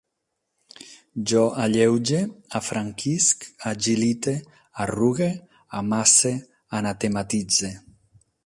Jo 1.31 1.41
alleuge, 1.65 2.21
afranquisc, 2.61 3.47
agilite, 3.73 4.35
arrugue, 4.87 5.31
amasse, 5.83 6.33
anatematitze 6.81 7.75